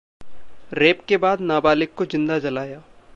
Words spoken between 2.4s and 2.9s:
जलाया